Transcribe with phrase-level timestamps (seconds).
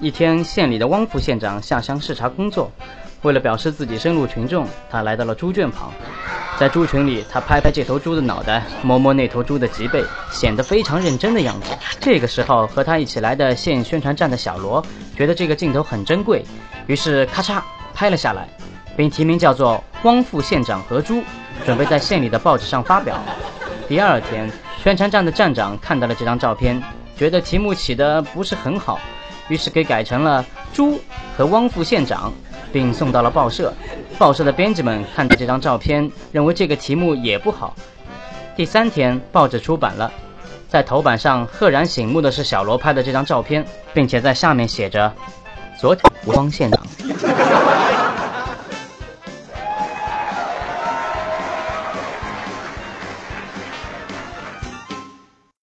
[0.00, 2.70] 一天，县里的汪副县长下乡视察工作，
[3.22, 5.92] 为了表示自己深入群众，他来到了猪圈旁。
[6.58, 11.72] 在猪群里，他拍拍这头猪的脑袋，摸摸那头猪的脊背，显得非常认真的样子。
[12.00, 14.84] 这个时候，和他一起来的县宣传站的小罗
[15.16, 16.44] 觉得这个镜头很珍贵，
[16.86, 17.62] 于是咔嚓
[17.94, 18.48] 拍了下来，
[18.96, 21.16] 并题名叫做《汪副县长和猪》，
[21.64, 23.18] 准备在县里的报纸上发表。
[23.88, 24.50] 第二天，
[24.82, 26.82] 宣传站的站长看到了这张照片，
[27.16, 29.00] 觉得题目起得不是很好，
[29.48, 31.00] 于是给改成了“猪
[31.36, 32.32] 和汪副县长”。
[32.72, 33.72] 并送到了报社。
[34.18, 37.72] 报社的编辑们看着这张照片，认为这个题目也不好。
[38.56, 40.12] 第三天，报纸出版了，
[40.68, 45.14] 在头版上赫然醒目的是小罗拍的这张照片，并且在下面写着
[45.78, 46.84] ：“昨天汪县长。”